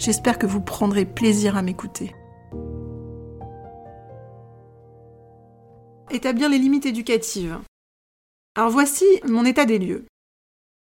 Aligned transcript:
J'espère 0.00 0.38
que 0.38 0.46
vous 0.46 0.62
prendrez 0.62 1.04
plaisir 1.04 1.58
à 1.58 1.62
m'écouter. 1.62 2.14
Établir 6.10 6.48
les 6.48 6.56
limites 6.56 6.86
éducatives. 6.86 7.58
Alors 8.56 8.70
voici 8.70 9.04
mon 9.28 9.44
état 9.44 9.66
des 9.66 9.78
lieux. 9.78 10.06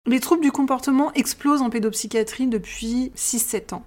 Les 0.06 0.20
troubles 0.20 0.44
du 0.44 0.52
comportement 0.52 1.12
explosent 1.14 1.60
en 1.60 1.70
pédopsychiatrie 1.70 2.46
depuis 2.46 3.10
6-7 3.16 3.74
ans. 3.74 3.84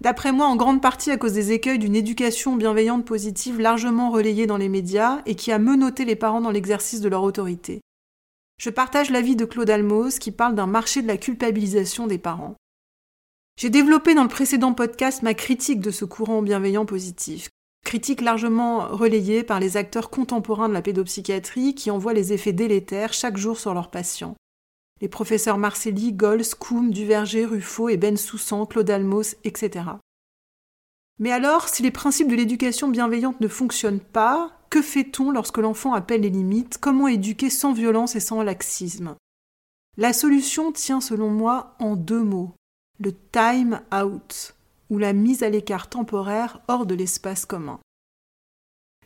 D'après 0.00 0.32
moi, 0.32 0.46
en 0.46 0.56
grande 0.56 0.82
partie 0.82 1.12
à 1.12 1.16
cause 1.16 1.34
des 1.34 1.52
écueils 1.52 1.78
d'une 1.78 1.94
éducation 1.94 2.56
bienveillante 2.56 3.04
positive 3.04 3.60
largement 3.60 4.10
relayée 4.10 4.48
dans 4.48 4.56
les 4.56 4.68
médias 4.68 5.22
et 5.24 5.36
qui 5.36 5.52
a 5.52 5.60
menotté 5.60 6.04
les 6.04 6.16
parents 6.16 6.40
dans 6.40 6.50
l'exercice 6.50 7.00
de 7.00 7.08
leur 7.08 7.22
autorité. 7.22 7.80
Je 8.58 8.70
partage 8.70 9.10
l'avis 9.10 9.36
de 9.36 9.44
Claude 9.44 9.70
Almos 9.70 10.18
qui 10.18 10.32
parle 10.32 10.56
d'un 10.56 10.66
marché 10.66 11.00
de 11.00 11.06
la 11.06 11.16
culpabilisation 11.16 12.08
des 12.08 12.18
parents. 12.18 12.56
J'ai 13.62 13.70
développé 13.70 14.16
dans 14.16 14.24
le 14.24 14.28
précédent 14.28 14.72
podcast 14.72 15.22
ma 15.22 15.34
critique 15.34 15.78
de 15.78 15.92
ce 15.92 16.04
courant 16.04 16.42
bienveillant 16.42 16.84
positif, 16.84 17.48
critique 17.84 18.20
largement 18.20 18.88
relayée 18.88 19.44
par 19.44 19.60
les 19.60 19.76
acteurs 19.76 20.10
contemporains 20.10 20.68
de 20.68 20.74
la 20.74 20.82
pédopsychiatrie 20.82 21.76
qui 21.76 21.92
envoient 21.92 22.12
les 22.12 22.32
effets 22.32 22.52
délétères 22.52 23.12
chaque 23.12 23.36
jour 23.36 23.60
sur 23.60 23.72
leurs 23.72 23.92
patients 23.92 24.34
les 25.00 25.06
professeurs 25.06 25.58
Marcelli, 25.58 26.12
Gols, 26.12 26.42
Koum, 26.58 26.90
Duverger, 26.90 27.44
Ruffo 27.44 27.88
et 27.88 27.96
Ben 27.96 28.16
Soussan, 28.16 28.66
Claude 28.66 28.90
Almos, 28.90 29.36
etc. 29.44 29.84
Mais 31.20 31.30
alors, 31.30 31.68
si 31.68 31.84
les 31.84 31.92
principes 31.92 32.28
de 32.28 32.34
l'éducation 32.34 32.88
bienveillante 32.88 33.40
ne 33.40 33.46
fonctionnent 33.46 34.00
pas, 34.00 34.58
que 34.70 34.82
fait-on 34.82 35.30
lorsque 35.30 35.58
l'enfant 35.58 35.94
appelle 35.94 36.22
les 36.22 36.30
limites? 36.30 36.78
Comment 36.78 37.06
éduquer 37.06 37.48
sans 37.48 37.72
violence 37.72 38.16
et 38.16 38.20
sans 38.20 38.42
laxisme? 38.42 39.14
La 39.96 40.12
solution 40.12 40.72
tient 40.72 41.00
selon 41.00 41.30
moi 41.30 41.76
en 41.78 41.94
deux 41.94 42.24
mots. 42.24 42.56
Le 43.02 43.12
time 43.12 43.80
out, 43.94 44.54
ou 44.90 44.98
la 44.98 45.12
mise 45.12 45.42
à 45.42 45.48
l'écart 45.48 45.88
temporaire 45.88 46.60
hors 46.68 46.86
de 46.86 46.94
l'espace 46.94 47.46
commun. 47.46 47.80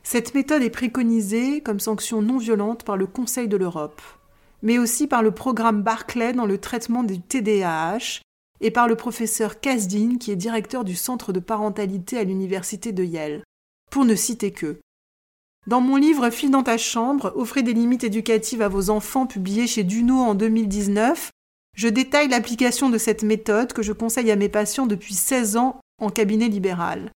Cette 0.03 0.35
méthode 0.35 0.61
est 0.61 0.69
préconisée 0.69 1.61
comme 1.61 1.79
sanction 1.79 2.21
non 2.21 2.37
violente 2.37 2.83
par 2.83 2.97
le 2.97 3.07
Conseil 3.07 3.47
de 3.47 3.57
l'Europe 3.57 4.01
mais 4.61 4.79
aussi 4.79 5.07
par 5.07 5.23
le 5.23 5.31
programme 5.31 5.81
Barclay 5.81 6.33
dans 6.33 6.45
le 6.45 6.57
traitement 6.57 7.03
du 7.03 7.21
TDAH 7.21 8.21
et 8.59 8.71
par 8.71 8.87
le 8.87 8.95
professeur 8.95 9.59
Kasdin 9.59 10.17
qui 10.17 10.31
est 10.31 10.35
directeur 10.35 10.83
du 10.83 10.95
centre 10.95 11.31
de 11.31 11.39
parentalité 11.39 12.17
à 12.17 12.23
l'université 12.23 12.91
de 12.91 13.03
Yale, 13.03 13.43
pour 13.91 14.05
ne 14.05 14.15
citer 14.15 14.51
que. 14.51 14.79
Dans 15.67 15.81
mon 15.81 15.97
livre 15.97 16.29
File 16.29 16.51
dans 16.51 16.63
ta 16.63 16.77
chambre, 16.77 17.33
offrez 17.35 17.61
des 17.61 17.73
limites 17.73 18.05
éducatives 18.05 18.61
à 18.61 18.69
vos 18.69 18.89
enfants 18.89 19.27
publié 19.27 19.67
chez 19.67 19.83
Duno 19.83 20.15
en 20.15 20.33
2019, 20.33 21.29
je 21.77 21.87
détaille 21.87 22.27
l'application 22.27 22.89
de 22.89 22.97
cette 22.97 23.23
méthode 23.23 23.71
que 23.71 23.83
je 23.83 23.93
conseille 23.93 24.31
à 24.31 24.35
mes 24.35 24.49
patients 24.49 24.87
depuis 24.87 25.13
16 25.13 25.57
ans 25.57 25.79
en 25.99 26.09
cabinet 26.09 26.49
libéral. 26.49 27.11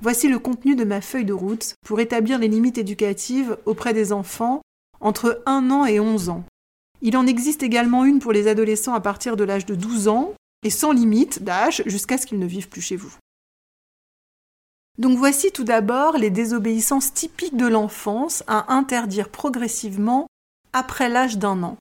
Voici 0.00 0.28
le 0.28 0.38
contenu 0.38 0.76
de 0.76 0.84
ma 0.84 1.00
feuille 1.00 1.24
de 1.24 1.32
route 1.32 1.74
pour 1.84 2.00
établir 2.00 2.38
les 2.38 2.48
limites 2.48 2.78
éducatives 2.78 3.58
auprès 3.66 3.92
des 3.92 4.12
enfants 4.12 4.62
entre 5.00 5.42
1 5.46 5.70
an 5.70 5.84
et 5.84 6.00
11 6.00 6.28
ans. 6.28 6.44
Il 7.02 7.16
en 7.16 7.26
existe 7.26 7.64
également 7.64 8.04
une 8.04 8.20
pour 8.20 8.32
les 8.32 8.46
adolescents 8.46 8.94
à 8.94 9.00
partir 9.00 9.36
de 9.36 9.42
l'âge 9.42 9.66
de 9.66 9.74
12 9.74 10.06
ans, 10.06 10.34
et 10.62 10.70
sans 10.70 10.92
limite 10.92 11.42
d'âge 11.42 11.82
jusqu'à 11.86 12.18
ce 12.18 12.26
qu'ils 12.26 12.38
ne 12.38 12.46
vivent 12.46 12.68
plus 12.68 12.80
chez 12.80 12.94
vous. 12.94 13.12
Donc 14.98 15.18
voici 15.18 15.50
tout 15.50 15.64
d'abord 15.64 16.16
les 16.18 16.30
désobéissances 16.30 17.12
typiques 17.12 17.56
de 17.56 17.66
l'enfance 17.66 18.44
à 18.46 18.72
interdire 18.72 19.28
progressivement 19.28 20.28
après 20.72 21.08
l'âge 21.08 21.38
d'un 21.38 21.64
an. 21.64 21.76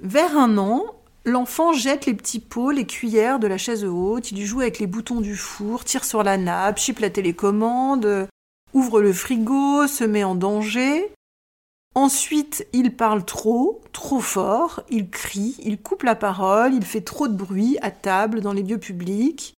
Vers 0.00 0.36
un 0.36 0.58
an, 0.58 0.84
l'enfant 1.24 1.72
jette 1.72 2.06
les 2.06 2.14
petits 2.14 2.40
pots, 2.40 2.70
les 2.70 2.86
cuillères 2.86 3.38
de 3.38 3.46
la 3.46 3.58
chaise 3.58 3.84
haute, 3.84 4.30
il 4.30 4.44
joue 4.44 4.60
avec 4.60 4.78
les 4.78 4.86
boutons 4.86 5.20
du 5.20 5.36
four, 5.36 5.84
tire 5.84 6.04
sur 6.04 6.22
la 6.22 6.36
nappe, 6.36 6.78
chipe 6.78 6.98
la 6.98 7.10
télécommande, 7.10 8.28
ouvre 8.74 9.00
le 9.00 9.12
frigo, 9.12 9.86
se 9.86 10.04
met 10.04 10.24
en 10.24 10.34
danger, 10.34 11.10
Ensuite, 11.96 12.68
il 12.74 12.94
parle 12.94 13.24
trop, 13.24 13.80
trop 13.90 14.20
fort, 14.20 14.82
il 14.90 15.08
crie, 15.08 15.56
il 15.64 15.80
coupe 15.80 16.02
la 16.02 16.14
parole, 16.14 16.74
il 16.74 16.84
fait 16.84 17.00
trop 17.00 17.26
de 17.26 17.34
bruit 17.34 17.78
à 17.80 17.90
table, 17.90 18.42
dans 18.42 18.52
les 18.52 18.62
lieux 18.62 18.76
publics. 18.76 19.54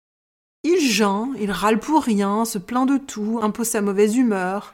Il 0.64 0.80
geint, 0.80 1.32
il 1.40 1.50
râle 1.50 1.80
pour 1.80 2.04
rien, 2.04 2.46
se 2.46 2.60
plaint 2.60 2.88
de 2.88 2.98
tout, 2.98 3.40
impose 3.42 3.70
sa 3.70 3.82
mauvaise 3.82 4.16
humeur, 4.16 4.74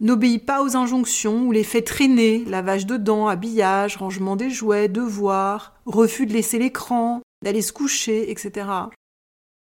n'obéit 0.00 0.44
pas 0.44 0.62
aux 0.62 0.76
injonctions 0.76 1.46
ou 1.46 1.52
les 1.52 1.64
fait 1.64 1.82
traîner, 1.82 2.44
lavage 2.44 2.86
de 2.86 2.96
dents, 2.96 3.28
habillage, 3.28 3.96
rangement 3.96 4.36
des 4.36 4.50
jouets, 4.50 4.88
devoirs, 4.88 5.74
refus 5.86 6.26
de 6.26 6.32
laisser 6.32 6.58
l'écran, 6.58 7.22
d'aller 7.42 7.62
se 7.62 7.72
coucher, 7.72 8.30
etc. 8.30 8.68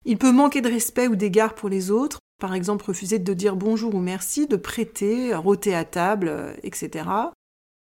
Il 0.05 0.17
peut 0.17 0.31
manquer 0.31 0.61
de 0.61 0.69
respect 0.69 1.07
ou 1.07 1.15
d'égard 1.15 1.55
pour 1.55 1.69
les 1.69 1.91
autres, 1.91 2.19
par 2.39 2.53
exemple 2.53 2.85
refuser 2.85 3.19
de 3.19 3.33
dire 3.33 3.55
bonjour 3.55 3.95
ou 3.95 3.99
merci, 3.99 4.47
de 4.47 4.55
prêter, 4.55 5.33
rôter 5.33 5.75
à 5.75 5.83
table, 5.83 6.55
etc 6.63 7.29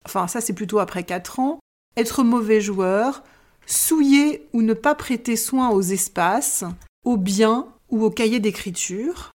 enfin 0.04 0.28
ça 0.28 0.40
c'est 0.40 0.52
plutôt 0.52 0.78
après 0.78 1.04
4 1.04 1.40
ans, 1.40 1.60
être 1.96 2.22
mauvais 2.22 2.60
joueur, 2.60 3.22
souiller 3.66 4.48
ou 4.52 4.62
ne 4.62 4.74
pas 4.74 4.94
prêter 4.94 5.36
soin 5.36 5.70
aux 5.70 5.82
espaces, 5.82 6.64
aux 7.04 7.16
biens 7.16 7.68
ou 7.90 8.04
aux 8.04 8.10
cahiers 8.10 8.40
d'écriture, 8.40 9.30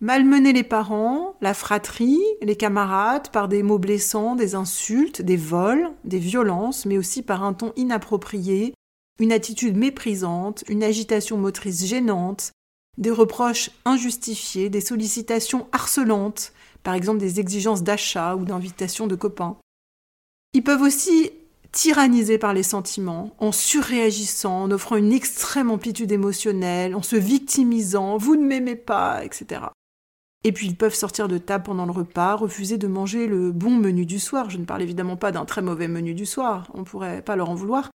malmener 0.00 0.52
les 0.52 0.62
parents, 0.62 1.36
la 1.40 1.54
fratrie, 1.54 2.20
les 2.42 2.56
camarades 2.56 3.30
par 3.30 3.48
des 3.48 3.62
mots 3.62 3.78
blessants, 3.78 4.36
des 4.36 4.54
insultes, 4.54 5.22
des 5.22 5.36
vols, 5.36 5.90
des 6.04 6.18
violences, 6.18 6.86
mais 6.86 6.98
aussi 6.98 7.22
par 7.22 7.42
un 7.42 7.54
ton 7.54 7.72
inapproprié, 7.76 8.74
une 9.18 9.32
attitude 9.32 9.76
méprisante, 9.76 10.64
une 10.68 10.84
agitation 10.84 11.38
motrice 11.38 11.86
gênante, 11.86 12.52
des 12.98 13.10
reproches 13.10 13.70
injustifiés, 13.84 14.68
des 14.68 14.80
sollicitations 14.80 15.66
harcelantes, 15.72 16.52
par 16.82 16.94
exemple 16.94 17.18
des 17.18 17.40
exigences 17.40 17.82
d'achat 17.82 18.36
ou 18.36 18.44
d'invitation 18.44 19.06
de 19.06 19.14
copains. 19.14 19.56
Ils 20.52 20.62
peuvent 20.62 20.82
aussi 20.82 21.30
tyranniser 21.72 22.38
par 22.38 22.54
les 22.54 22.62
sentiments, 22.62 23.34
en 23.38 23.52
surréagissant, 23.52 24.62
en 24.62 24.70
offrant 24.70 24.96
une 24.96 25.12
extrême 25.12 25.70
amplitude 25.70 26.12
émotionnelle, 26.12 26.94
en 26.94 27.02
se 27.02 27.16
victimisant, 27.16 28.16
vous 28.16 28.36
ne 28.36 28.46
m'aimez 28.46 28.76
pas, 28.76 29.22
etc. 29.24 29.60
Et 30.44 30.52
puis 30.52 30.66
ils 30.68 30.76
peuvent 30.76 30.94
sortir 30.94 31.28
de 31.28 31.38
table 31.38 31.64
pendant 31.64 31.86
le 31.86 31.92
repas, 31.92 32.36
refuser 32.36 32.78
de 32.78 32.86
manger 32.86 33.26
le 33.26 33.50
bon 33.52 33.76
menu 33.76 34.06
du 34.06 34.20
soir, 34.20 34.50
je 34.50 34.58
ne 34.58 34.64
parle 34.64 34.82
évidemment 34.82 35.16
pas 35.16 35.32
d'un 35.32 35.44
très 35.44 35.62
mauvais 35.62 35.88
menu 35.88 36.14
du 36.14 36.26
soir, 36.26 36.70
on 36.74 36.80
ne 36.80 36.84
pourrait 36.84 37.22
pas 37.22 37.36
leur 37.36 37.50
en 37.50 37.54
vouloir, 37.54 37.90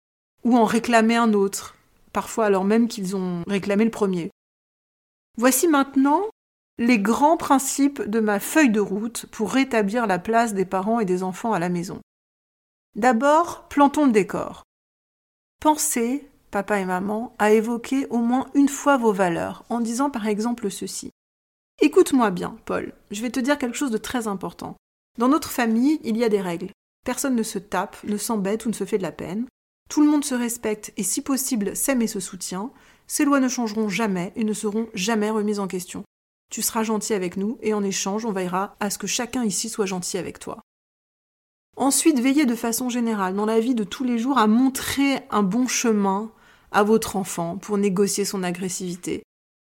ou 0.44 0.56
en 0.56 0.64
réclamer 0.64 1.16
un 1.16 1.34
autre, 1.34 1.76
parfois 2.12 2.46
alors 2.46 2.64
même 2.64 2.88
qu'ils 2.88 3.16
ont 3.16 3.42
réclamé 3.46 3.84
le 3.84 3.90
premier. 3.90 4.30
Voici 5.36 5.68
maintenant 5.68 6.22
les 6.78 6.98
grands 6.98 7.36
principes 7.36 8.02
de 8.02 8.20
ma 8.20 8.40
feuille 8.40 8.70
de 8.70 8.80
route 8.80 9.26
pour 9.26 9.52
rétablir 9.52 10.06
la 10.06 10.18
place 10.18 10.54
des 10.54 10.64
parents 10.64 11.00
et 11.00 11.04
des 11.04 11.22
enfants 11.22 11.52
à 11.52 11.58
la 11.58 11.68
maison. 11.68 12.00
D'abord, 12.94 13.68
plantons 13.68 14.06
le 14.06 14.12
décor. 14.12 14.62
Pensez, 15.60 16.28
papa 16.50 16.78
et 16.78 16.84
maman, 16.84 17.34
à 17.38 17.52
évoquer 17.52 18.06
au 18.10 18.18
moins 18.18 18.46
une 18.54 18.68
fois 18.68 18.96
vos 18.96 19.12
valeurs, 19.12 19.64
en 19.68 19.80
disant 19.80 20.08
par 20.08 20.26
exemple 20.26 20.70
ceci. 20.70 21.10
Écoute-moi 21.80 22.30
bien, 22.32 22.56
Paul, 22.64 22.92
je 23.12 23.22
vais 23.22 23.30
te 23.30 23.38
dire 23.38 23.56
quelque 23.56 23.76
chose 23.76 23.92
de 23.92 23.98
très 23.98 24.26
important. 24.26 24.76
Dans 25.16 25.28
notre 25.28 25.50
famille, 25.50 26.00
il 26.02 26.16
y 26.16 26.24
a 26.24 26.28
des 26.28 26.40
règles. 26.40 26.72
Personne 27.06 27.36
ne 27.36 27.44
se 27.44 27.60
tape, 27.60 27.96
ne 28.02 28.16
s'embête 28.16 28.66
ou 28.66 28.68
ne 28.68 28.74
se 28.74 28.82
fait 28.82 28.98
de 28.98 29.04
la 29.04 29.12
peine. 29.12 29.46
Tout 29.88 30.00
le 30.02 30.10
monde 30.10 30.24
se 30.24 30.34
respecte 30.34 30.92
et 30.96 31.04
si 31.04 31.22
possible 31.22 31.76
s'aime 31.76 32.02
et 32.02 32.08
se 32.08 32.18
soutient. 32.18 32.72
Ces 33.06 33.24
lois 33.24 33.38
ne 33.38 33.48
changeront 33.48 33.88
jamais 33.88 34.32
et 34.34 34.42
ne 34.42 34.52
seront 34.54 34.88
jamais 34.92 35.30
remises 35.30 35.60
en 35.60 35.68
question. 35.68 36.02
Tu 36.50 36.62
seras 36.62 36.82
gentil 36.82 37.14
avec 37.14 37.36
nous 37.36 37.58
et 37.62 37.74
en 37.74 37.84
échange, 37.84 38.24
on 38.24 38.32
veillera 38.32 38.74
à 38.80 38.90
ce 38.90 38.98
que 38.98 39.06
chacun 39.06 39.44
ici 39.44 39.68
soit 39.68 39.86
gentil 39.86 40.18
avec 40.18 40.40
toi. 40.40 40.58
Ensuite, 41.76 42.18
veillez 42.18 42.44
de 42.44 42.56
façon 42.56 42.88
générale 42.88 43.36
dans 43.36 43.46
la 43.46 43.60
vie 43.60 43.76
de 43.76 43.84
tous 43.84 44.02
les 44.02 44.18
jours 44.18 44.38
à 44.38 44.48
montrer 44.48 45.20
un 45.30 45.44
bon 45.44 45.68
chemin 45.68 46.32
à 46.72 46.82
votre 46.82 47.14
enfant 47.14 47.56
pour 47.56 47.78
négocier 47.78 48.24
son 48.24 48.42
agressivité. 48.42 49.22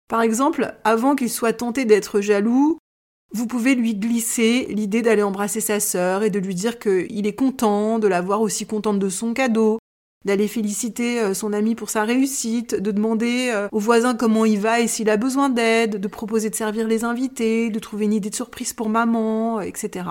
Par 0.08 0.22
exemple, 0.22 0.76
avant 0.84 1.16
qu'il 1.16 1.30
soit 1.30 1.54
tenté 1.54 1.86
d'être 1.86 2.22
jaloux, 2.22 2.78
vous 3.32 3.48
pouvez 3.48 3.76
lui 3.76 3.96
glisser 3.96 4.68
l'idée 4.70 5.02
d'aller 5.02 5.24
embrasser 5.24 5.62
sa 5.62 5.80
sœur 5.80 6.24
et 6.24 6.30
de 6.30 6.40
lui 6.40 6.56
dire 6.56 6.80
qu'il 6.80 7.28
est 7.28 7.36
content 7.36 8.00
de 8.00 8.08
la 8.08 8.22
voir 8.22 8.42
aussi 8.42 8.66
contente 8.66 9.00
de 9.00 9.10
son 9.10 9.34
cadeau, 9.34 9.80
d'aller 10.26 10.48
féliciter 10.48 11.20
euh, 11.20 11.34
son 11.34 11.54
ami 11.54 11.76
pour 11.76 11.90
sa 11.90 12.04
réussite, 12.04 12.76
de 12.76 12.92
demander 12.92 13.50
euh, 13.54 13.68
au 13.72 13.80
voisin 13.80 14.16
comment 14.16 14.46
il 14.46 14.60
va 14.60 14.80
et 14.80 14.88
s'il 14.88 15.10
a 15.10 15.18
besoin 15.18 15.50
d'aide, 15.50 16.00
de 16.00 16.08
proposer 16.08 16.50
de 16.50 16.56
servir 16.56 16.88
les 16.88 17.04
invités, 17.04 17.70
de 17.70 17.80
trouver 17.80 18.06
une 18.06 18.14
idée 18.14 18.30
de 18.30 18.36
surprise 18.36 18.74
pour 18.74 18.90
maman, 18.90 19.60
etc. 19.62 20.10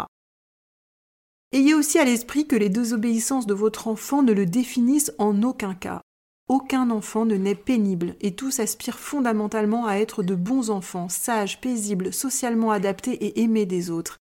Ayez 1.53 1.75
aussi 1.75 1.99
à 1.99 2.05
l'esprit 2.05 2.47
que 2.47 2.57
les 2.57 2.69
deux 2.69 2.95
obéissances 2.95 3.47
de 3.47 3.55
votre 3.55 3.87
enfant 3.87 4.23
ne 4.23 4.33
le 4.33 4.45
définissent 4.45 5.13
en 5.19 5.43
aucun 5.43 5.75
cas. 5.75 6.01
Aucun 6.47 6.91
enfant 6.91 7.25
ne 7.25 7.37
naît 7.37 7.55
pénible 7.55 8.17
et 8.21 8.35
tous 8.35 8.61
aspirent 8.61 8.99
fondamentalement 8.99 9.87
à 9.87 9.97
être 9.97 10.23
de 10.23 10.35
bons 10.35 10.69
enfants, 10.69 11.09
sages, 11.09 11.61
paisibles, 11.61 12.13
socialement 12.13 12.71
adaptés 12.71 13.13
et 13.13 13.41
aimés 13.43 13.65
des 13.65 13.91
autres. 13.91 14.19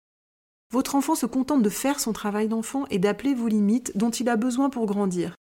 Votre 0.72 0.96
enfant 0.96 1.14
se 1.14 1.26
contente 1.26 1.62
de 1.62 1.70
faire 1.70 2.00
son 2.00 2.12
travail 2.12 2.48
d'enfant 2.48 2.86
et 2.90 2.98
d'appeler 2.98 3.34
vos 3.34 3.46
limites 3.46 3.96
dont 3.96 4.10
il 4.10 4.28
a 4.28 4.36
besoin 4.36 4.68
pour 4.68 4.86
grandir. 4.86 5.34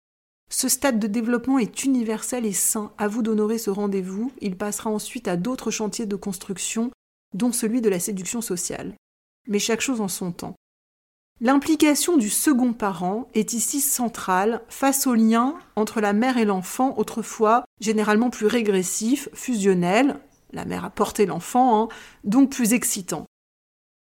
Ce 0.50 0.70
stade 0.70 1.00
de 1.00 1.08
développement 1.08 1.60
est 1.60 1.84
universel 1.84 2.46
et 2.46 2.54
sain. 2.54 2.94
À 2.98 3.08
vous 3.08 3.22
d'honorer 3.22 3.58
ce 3.58 3.70
rendez-vous. 3.70 4.32
Il 4.40 4.56
passera 4.56 4.90
ensuite 4.90 5.28
à 5.28 5.36
d'autres 5.36 5.72
chantiers 5.72 6.06
de 6.06 6.16
construction, 6.16 6.92
dont 7.34 7.52
celui 7.52 7.82
de 7.82 7.90
la 7.90 8.00
séduction 8.00 8.42
sociale. 8.42 8.94
Mais 9.48 9.60
chaque 9.60 9.82
chose 9.82 10.00
en 10.00 10.08
son 10.08 10.32
temps. 10.32 10.56
L'implication 11.40 12.18
du 12.18 12.32
second 12.32 12.74
parent 12.74 13.28
est 13.36 13.54
ici 13.54 13.80
centrale 13.80 14.62
face 14.70 15.06
au 15.06 15.14
lien 15.14 15.54
entre 15.76 16.02
la 16.02 16.14
mère 16.14 16.38
et 16.38 16.46
l'enfant, 16.46 16.98
autrefois 16.98 17.64
généralement 17.80 18.32
plus 18.32 18.48
régressif, 18.48 19.30
fusionnel, 19.34 20.20
la 20.52 20.66
mère 20.66 20.84
a 20.84 20.90
porté 20.90 21.28
l'enfant, 21.28 21.84
hein, 21.84 21.88
donc 22.24 22.50
plus 22.50 22.74
excitant. 22.74 23.26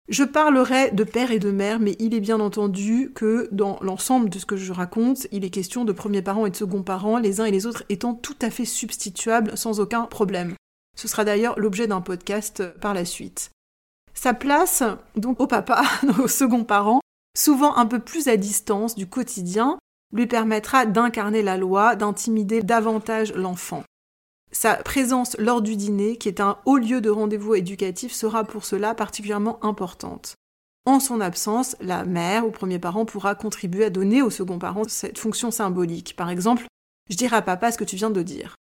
Je 0.09 0.25
parlerai 0.25 0.91
de 0.91 1.05
père 1.05 1.31
et 1.31 1.39
de 1.39 1.51
mère, 1.51 1.81
mais 1.81 1.97
il 1.99 2.13
est 2.13 2.21
bien 2.21 2.39
entendu 2.39 3.13
que 3.15 3.49
dans 3.51 3.79
l'ensemble 3.81 4.29
de 4.29 4.39
ce 4.39 4.45
que 4.45 4.57
je 4.57 4.73
raconte, 4.73 5.27
il 5.33 5.45
est 5.45 5.51
question 5.51 5.87
de 5.87 5.93
premier 5.93 6.21
parent 6.21 6.45
et 6.45 6.51
de 6.51 6.57
second 6.57 6.83
parent, 6.83 7.19
les 7.19 7.41
uns 7.41 7.47
et 7.47 7.51
les 7.51 7.65
autres 7.65 7.85
étant 7.89 8.13
tout 8.13 8.37
à 8.43 8.51
fait 8.51 8.67
substituables 8.67 9.57
sans 9.57 9.81
aucun 9.81 10.03
problème. 10.03 10.55
Ce 10.99 11.09
sera 11.09 11.25
d'ailleurs 11.25 11.59
l'objet 11.59 11.87
d'un 11.87 12.03
podcast 12.03 12.63
par 12.81 12.93
la 12.93 13.07
suite. 13.07 13.53
Sa 14.13 14.35
place, 14.35 14.83
donc 15.17 15.41
au 15.41 15.47
papa, 15.47 15.83
au 16.23 16.29
second 16.29 16.65
parent, 16.65 17.01
souvent 17.37 17.77
un 17.77 17.87
peu 17.87 17.99
plus 17.99 18.29
à 18.29 18.37
distance 18.37 18.95
du 18.95 19.07
quotidien, 19.07 19.79
lui 20.13 20.27
permettra 20.27 20.87
d'incarner 20.87 21.43
la 21.43 21.57
loi, 21.57 21.97
d'intimider 21.97 22.63
davantage 22.63 23.33
l'enfant. 23.35 23.83
Sa 24.51 24.75
présence 24.75 25.37
lors 25.39 25.63
du 25.63 25.77
dîner, 25.77 26.19
qui 26.19 26.29
est 26.29 26.41
un 26.41 26.59
haut 26.67 26.77
lieu 26.77 27.01
de 27.01 27.09
rendez-vous 27.09 27.55
éducatif, 27.55 28.13
sera 28.13 28.45
pour 28.45 28.67
cela 28.67 28.95
particulièrement 28.95 29.65
importante. 29.65 30.35
En 30.85 31.01
son 31.01 31.21
absence, 31.21 31.77
la 31.81 32.05
mère 32.05 32.47
ou 32.47 32.51
premier 32.51 32.79
parent 32.79 33.07
pourra 33.07 33.35
contribuer 33.35 33.85
à 33.85 33.91
donner 33.91 34.21
au 34.21 34.31
second 34.31 34.59
parent 34.59 34.83
cette 34.87 35.19
fonction 35.19 35.51
symbolique. 35.51 36.17
Par 36.17 36.29
exemple, 36.29 36.67
je 37.09 37.17
dirai 37.17 37.37
à 37.37 37.43
papa 37.43 37.73
ce 37.73 37.79
que 37.79 37.85
tu 37.85 37.97
viens 37.97 38.11
de 38.11 38.23
dire. 38.23 38.57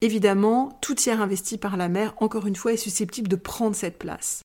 Évidemment, 0.00 0.78
tout 0.80 0.94
tiers 0.94 1.20
investi 1.20 1.58
par 1.58 1.76
la 1.76 1.88
mère, 1.88 2.14
encore 2.18 2.46
une 2.46 2.56
fois, 2.56 2.72
est 2.72 2.78
susceptible 2.78 3.28
de 3.28 3.36
prendre 3.36 3.76
cette 3.76 3.98
place. 3.98 4.42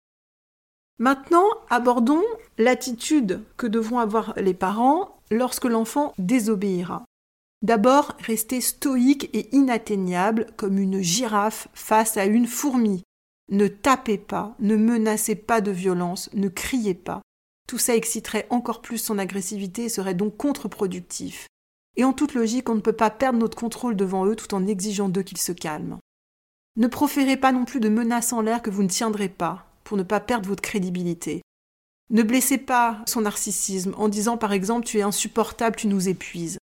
Maintenant, 1.00 1.48
abordons 1.70 2.24
l'attitude 2.58 3.42
que 3.56 3.68
devront 3.68 4.00
avoir 4.00 4.34
les 4.36 4.54
parents 4.54 5.22
lorsque 5.32 5.66
l'enfant 5.66 6.14
désobéira. 6.18 7.06
D'abord, 7.62 8.18
restez 8.20 8.60
stoïque 8.60 9.30
et 9.34 9.54
inatteignable 9.56 10.48
comme 10.58 10.78
une 10.78 11.02
girafe 11.02 11.70
face 11.74 12.18
à 12.18 12.26
une 12.26 12.48
fourmi. 12.48 13.04
Ne 13.50 13.68
tapez 13.68 14.18
pas, 14.18 14.56
ne 14.60 14.76
menacez 14.76 15.36
pas 15.36 15.62
de 15.62 15.72
violence, 15.72 16.30
ne 16.34 16.50
criez 16.50 16.94
pas. 16.94 17.22
Tout 17.68 17.78
ça 17.78 17.96
exciterait 17.96 18.48
encore 18.50 18.82
plus 18.82 18.98
son 18.98 19.18
agressivité 19.18 19.86
et 19.86 19.90
serait 19.90 20.14
donc 20.14 20.36
contre-productif. 20.36 21.48
Et 21.96 22.04
en 22.04 22.14
toute 22.14 22.34
logique, 22.34 22.70
on 22.70 22.76
ne 22.76 22.82
peut 22.82 22.94
pas 22.94 23.10
perdre 23.10 23.40
notre 23.40 23.58
contrôle 23.58 23.96
devant 23.96 24.26
eux 24.26 24.36
tout 24.36 24.54
en 24.54 24.68
exigeant 24.68 25.10
d'eux 25.10 25.24
qu'ils 25.24 25.38
se 25.38 25.52
calment. 25.52 25.98
Ne 26.76 26.88
proférez 26.88 27.38
pas 27.38 27.52
non 27.52 27.66
plus 27.66 27.80
de 27.80 27.90
menaces 27.90 28.34
en 28.34 28.42
l'air 28.42 28.62
que 28.62 28.70
vous 28.70 28.84
ne 28.84 28.90
tiendrez 28.90 29.30
pas, 29.30 29.69
pour 29.90 29.98
ne 29.98 30.04
pas 30.04 30.20
perdre 30.20 30.48
votre 30.48 30.62
crédibilité. 30.62 31.42
Ne 32.12 32.22
blessez 32.22 32.60
pas 32.60 33.02
son 33.08 33.22
narcissisme 33.22 33.96
en 33.98 34.08
disant 34.08 34.38
par 34.38 34.54
exemple 34.54 34.86
tu 34.86 35.00
es 35.00 35.02
insupportable, 35.02 35.78
tu 35.78 35.88
nous 35.88 36.08
épuises. 36.08 36.60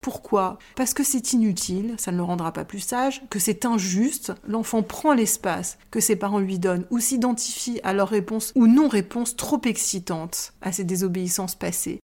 Pourquoi? 0.00 0.58
Parce 0.76 0.94
que 0.94 1.04
c'est 1.04 1.34
inutile, 1.34 1.94
ça 1.98 2.10
ne 2.10 2.16
le 2.16 2.22
rendra 2.22 2.54
pas 2.54 2.64
plus 2.64 2.80
sage, 2.80 3.20
que 3.28 3.38
c'est 3.38 3.66
injuste, 3.66 4.32
l'enfant 4.48 4.82
prend 4.82 5.12
l'espace 5.12 5.76
que 5.90 6.00
ses 6.00 6.16
parents 6.16 6.38
lui 6.38 6.58
donnent 6.58 6.86
ou 6.88 7.00
s'identifie 7.00 7.80
à 7.82 7.92
leur 7.92 8.08
réponse 8.08 8.50
ou 8.54 8.66
non-réponse 8.66 9.36
trop 9.36 9.60
excitante 9.66 10.54
à 10.62 10.72
ses 10.72 10.84
désobéissances 10.84 11.56
passées. 11.56 12.00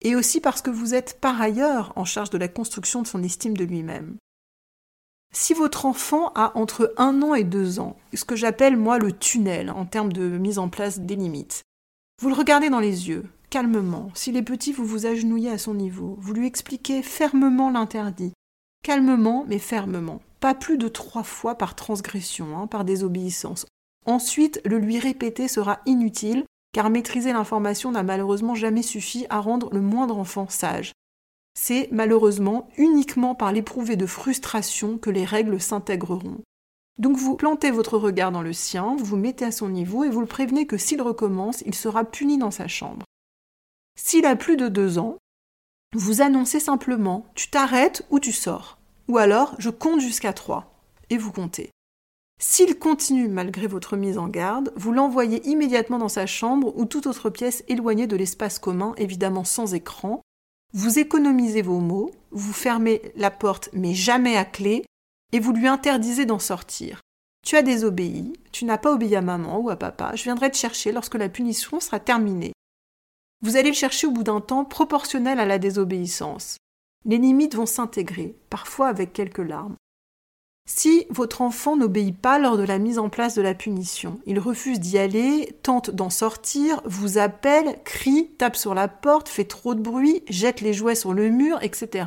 Et 0.00 0.16
aussi 0.16 0.40
parce 0.40 0.62
que 0.62 0.70
vous 0.70 0.94
êtes 0.94 1.20
par 1.20 1.42
ailleurs 1.42 1.92
en 1.94 2.06
charge 2.06 2.30
de 2.30 2.38
la 2.38 2.48
construction 2.48 3.02
de 3.02 3.06
son 3.06 3.22
estime 3.22 3.54
de 3.54 3.64
lui-même. 3.64 4.16
Si 5.38 5.52
votre 5.52 5.84
enfant 5.84 6.32
a 6.34 6.56
entre 6.56 6.94
un 6.96 7.20
an 7.20 7.34
et 7.34 7.44
deux 7.44 7.78
ans, 7.78 7.98
ce 8.14 8.24
que 8.24 8.36
j'appelle 8.36 8.78
moi 8.78 8.96
le 8.96 9.12
tunnel 9.12 9.70
en 9.70 9.84
termes 9.84 10.10
de 10.10 10.38
mise 10.38 10.58
en 10.58 10.70
place 10.70 10.98
des 10.98 11.14
limites, 11.14 11.62
vous 12.22 12.30
le 12.30 12.34
regardez 12.34 12.70
dans 12.70 12.80
les 12.80 13.10
yeux, 13.10 13.26
calmement. 13.50 14.10
S'il 14.14 14.38
est 14.38 14.42
petit, 14.42 14.72
vous 14.72 14.86
vous 14.86 15.04
agenouillez 15.04 15.50
à 15.50 15.58
son 15.58 15.74
niveau. 15.74 16.16
Vous 16.20 16.32
lui 16.32 16.46
expliquez 16.46 17.02
fermement 17.02 17.70
l'interdit. 17.70 18.32
Calmement, 18.82 19.44
mais 19.46 19.58
fermement. 19.58 20.22
Pas 20.40 20.54
plus 20.54 20.78
de 20.78 20.88
trois 20.88 21.22
fois 21.22 21.54
par 21.54 21.74
transgression, 21.74 22.56
hein, 22.56 22.66
par 22.66 22.86
désobéissance. 22.86 23.66
Ensuite, 24.06 24.62
le 24.64 24.78
lui 24.78 24.98
répéter 24.98 25.48
sera 25.48 25.80
inutile, 25.84 26.44
car 26.72 26.88
maîtriser 26.88 27.34
l'information 27.34 27.92
n'a 27.92 28.02
malheureusement 28.02 28.54
jamais 28.54 28.82
suffi 28.82 29.26
à 29.28 29.40
rendre 29.40 29.68
le 29.70 29.82
moindre 29.82 30.16
enfant 30.16 30.48
sage. 30.48 30.92
C'est 31.58 31.88
malheureusement 31.90 32.68
uniquement 32.76 33.34
par 33.34 33.50
l'éprouvé 33.50 33.96
de 33.96 34.04
frustration 34.04 34.98
que 34.98 35.08
les 35.08 35.24
règles 35.24 35.58
s'intégreront. 35.58 36.42
Donc 36.98 37.16
vous 37.16 37.34
plantez 37.34 37.70
votre 37.70 37.96
regard 37.96 38.30
dans 38.30 38.42
le 38.42 38.52
sien, 38.52 38.94
vous 38.98 39.04
vous 39.06 39.16
mettez 39.16 39.46
à 39.46 39.52
son 39.52 39.70
niveau 39.70 40.04
et 40.04 40.10
vous 40.10 40.20
le 40.20 40.26
prévenez 40.26 40.66
que 40.66 40.76
s'il 40.76 41.00
recommence, 41.00 41.62
il 41.64 41.74
sera 41.74 42.04
puni 42.04 42.36
dans 42.36 42.50
sa 42.50 42.68
chambre. 42.68 43.06
S'il 43.98 44.26
a 44.26 44.36
plus 44.36 44.58
de 44.58 44.68
deux 44.68 44.98
ans, 44.98 45.16
vous 45.94 46.20
annoncez 46.20 46.60
simplement 46.60 47.26
tu 47.34 47.48
t'arrêtes 47.48 48.06
ou 48.10 48.20
tu 48.20 48.32
sors. 48.32 48.78
Ou 49.08 49.16
alors 49.16 49.54
je 49.58 49.70
compte 49.70 50.00
jusqu'à 50.00 50.34
trois. 50.34 50.74
Et 51.08 51.16
vous 51.16 51.32
comptez. 51.32 51.70
S'il 52.38 52.78
continue 52.78 53.28
malgré 53.28 53.66
votre 53.66 53.96
mise 53.96 54.18
en 54.18 54.28
garde, 54.28 54.74
vous 54.76 54.92
l'envoyez 54.92 55.46
immédiatement 55.48 55.98
dans 55.98 56.10
sa 56.10 56.26
chambre 56.26 56.76
ou 56.76 56.84
toute 56.84 57.06
autre 57.06 57.30
pièce 57.30 57.64
éloignée 57.68 58.06
de 58.06 58.16
l'espace 58.16 58.58
commun, 58.58 58.94
évidemment 58.98 59.44
sans 59.44 59.72
écran. 59.72 60.20
Vous 60.72 60.98
économisez 60.98 61.62
vos 61.62 61.80
mots, 61.80 62.10
vous 62.30 62.52
fermez 62.52 63.00
la 63.16 63.30
porte 63.30 63.70
mais 63.72 63.94
jamais 63.94 64.36
à 64.36 64.44
clé, 64.44 64.84
et 65.32 65.40
vous 65.40 65.52
lui 65.52 65.66
interdisez 65.66 66.26
d'en 66.26 66.38
sortir. 66.38 67.00
Tu 67.44 67.56
as 67.56 67.62
désobéi, 67.62 68.32
tu 68.52 68.64
n'as 68.64 68.78
pas 68.78 68.92
obéi 68.92 69.14
à 69.16 69.22
maman 69.22 69.58
ou 69.60 69.70
à 69.70 69.76
papa, 69.76 70.16
je 70.16 70.24
viendrai 70.24 70.50
te 70.50 70.56
chercher 70.56 70.92
lorsque 70.92 71.14
la 71.14 71.28
punition 71.28 71.80
sera 71.80 72.00
terminée. 72.00 72.52
Vous 73.42 73.56
allez 73.56 73.68
le 73.70 73.76
chercher 73.76 74.06
au 74.06 74.10
bout 74.10 74.24
d'un 74.24 74.40
temps 74.40 74.64
proportionnel 74.64 75.38
à 75.38 75.46
la 75.46 75.58
désobéissance. 75.58 76.56
Les 77.04 77.18
limites 77.18 77.54
vont 77.54 77.66
s'intégrer, 77.66 78.36
parfois 78.50 78.88
avec 78.88 79.12
quelques 79.12 79.38
larmes. 79.38 79.76
Si 80.68 81.06
votre 81.10 81.42
enfant 81.42 81.76
n'obéit 81.76 82.18
pas 82.18 82.40
lors 82.40 82.58
de 82.58 82.64
la 82.64 82.78
mise 82.78 82.98
en 82.98 83.08
place 83.08 83.36
de 83.36 83.42
la 83.42 83.54
punition, 83.54 84.18
il 84.26 84.40
refuse 84.40 84.80
d'y 84.80 84.98
aller, 84.98 85.56
tente 85.62 85.90
d'en 85.90 86.10
sortir, 86.10 86.82
vous 86.84 87.18
appelle, 87.18 87.78
crie, 87.84 88.30
tape 88.36 88.56
sur 88.56 88.74
la 88.74 88.88
porte, 88.88 89.28
fait 89.28 89.44
trop 89.44 89.76
de 89.76 89.80
bruit, 89.80 90.24
jette 90.28 90.60
les 90.60 90.72
jouets 90.72 90.96
sur 90.96 91.14
le 91.14 91.30
mur, 91.30 91.62
etc. 91.62 92.06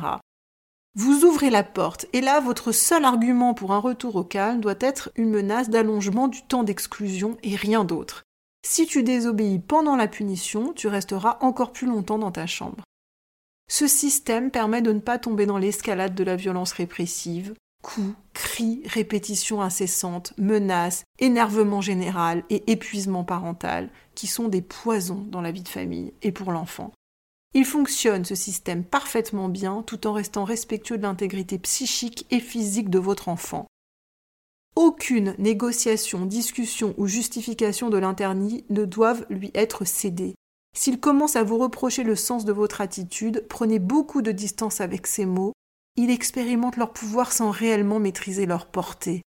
Vous 0.94 1.24
ouvrez 1.24 1.48
la 1.48 1.62
porte, 1.62 2.06
et 2.12 2.20
là, 2.20 2.40
votre 2.40 2.72
seul 2.72 3.06
argument 3.06 3.54
pour 3.54 3.72
un 3.72 3.78
retour 3.78 4.16
au 4.16 4.24
calme 4.24 4.60
doit 4.60 4.74
être 4.80 5.10
une 5.16 5.30
menace 5.30 5.70
d'allongement 5.70 6.28
du 6.28 6.42
temps 6.42 6.64
d'exclusion 6.64 7.38
et 7.42 7.56
rien 7.56 7.84
d'autre. 7.84 8.24
Si 8.66 8.86
tu 8.86 9.02
désobéis 9.02 9.58
pendant 9.58 9.96
la 9.96 10.06
punition, 10.06 10.74
tu 10.74 10.86
resteras 10.88 11.38
encore 11.40 11.72
plus 11.72 11.86
longtemps 11.86 12.18
dans 12.18 12.32
ta 12.32 12.46
chambre. 12.46 12.84
Ce 13.70 13.86
système 13.86 14.50
permet 14.50 14.82
de 14.82 14.92
ne 14.92 15.00
pas 15.00 15.18
tomber 15.18 15.46
dans 15.46 15.56
l'escalade 15.56 16.14
de 16.14 16.24
la 16.24 16.36
violence 16.36 16.72
répressive, 16.72 17.54
coups, 17.82 18.14
cris, 18.34 18.82
répétitions 18.86 19.62
incessantes, 19.62 20.32
menaces, 20.38 21.04
énervement 21.18 21.80
général 21.80 22.44
et 22.50 22.70
épuisement 22.70 23.24
parental, 23.24 23.90
qui 24.14 24.26
sont 24.26 24.48
des 24.48 24.62
poisons 24.62 25.24
dans 25.28 25.40
la 25.40 25.52
vie 25.52 25.62
de 25.62 25.68
famille 25.68 26.12
et 26.22 26.32
pour 26.32 26.52
l'enfant. 26.52 26.92
Il 27.52 27.64
fonctionne, 27.64 28.24
ce 28.24 28.36
système, 28.36 28.84
parfaitement 28.84 29.48
bien, 29.48 29.82
tout 29.86 30.06
en 30.06 30.12
restant 30.12 30.44
respectueux 30.44 30.98
de 30.98 31.02
l'intégrité 31.02 31.58
psychique 31.58 32.26
et 32.30 32.38
physique 32.38 32.90
de 32.90 32.98
votre 32.98 33.28
enfant. 33.28 33.66
Aucune 34.76 35.34
négociation, 35.38 36.26
discussion 36.26 36.94
ou 36.96 37.08
justification 37.08 37.90
de 37.90 37.98
l'interdit 37.98 38.64
ne 38.70 38.84
doivent 38.84 39.26
lui 39.28 39.50
être 39.54 39.84
cédées. 39.84 40.36
S'il 40.76 41.00
commence 41.00 41.34
à 41.34 41.42
vous 41.42 41.58
reprocher 41.58 42.04
le 42.04 42.14
sens 42.14 42.44
de 42.44 42.52
votre 42.52 42.80
attitude, 42.80 43.44
prenez 43.48 43.80
beaucoup 43.80 44.22
de 44.22 44.30
distance 44.30 44.80
avec 44.80 45.08
ces 45.08 45.26
mots. 45.26 45.52
Il 46.02 46.08
expérimente 46.08 46.78
leur 46.78 46.94
pouvoir 46.94 47.30
sans 47.30 47.50
réellement 47.50 48.00
maîtriser 48.00 48.46
leur 48.46 48.64
portée. 48.64 49.20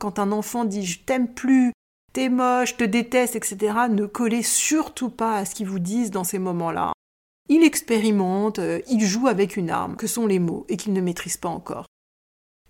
Quand 0.00 0.18
un 0.18 0.32
enfant 0.32 0.64
dit 0.64 0.86
je 0.86 1.00
t'aime 1.00 1.28
plus, 1.34 1.74
t'es 2.14 2.30
moche, 2.30 2.78
te 2.78 2.84
déteste, 2.84 3.36
etc., 3.36 3.58
ne 3.90 4.06
collez 4.06 4.42
surtout 4.42 5.10
pas 5.10 5.36
à 5.36 5.44
ce 5.44 5.54
qu'ils 5.54 5.68
vous 5.68 5.78
disent 5.78 6.10
dans 6.10 6.24
ces 6.24 6.38
moments-là. 6.38 6.94
Il 7.50 7.62
expérimente, 7.64 8.60
euh, 8.60 8.80
il 8.88 9.04
joue 9.04 9.26
avec 9.26 9.58
une 9.58 9.68
arme, 9.68 9.96
que 9.96 10.06
sont 10.06 10.26
les 10.26 10.38
mots, 10.38 10.64
et 10.70 10.78
qu'il 10.78 10.94
ne 10.94 11.02
maîtrise 11.02 11.36
pas 11.36 11.50
encore. 11.50 11.84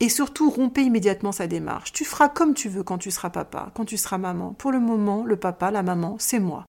Et 0.01 0.09
surtout, 0.09 0.51
rompez 0.51 0.83
immédiatement 0.83 1.31
sa 1.31 1.47
démarche. 1.47 1.93
Tu 1.93 2.05
feras 2.05 2.31
comme 2.31 2.55
tu 2.55 2.69
veux 2.69 2.83
quand 2.83 2.99
tu 2.99 3.13
seras 3.13 3.31
papa, 3.31 3.71
quand 3.77 3.85
tu 3.85 3.97
seras 3.97 4.19
maman. 4.19 4.55
Pour 4.55 4.73
le 4.73 4.81
moment, 4.81 5.23
le 5.23 5.37
papa, 5.37 5.71
la 5.71 5.85
maman, 5.85 6.17
c'est 6.19 6.41
moi. 6.41 6.67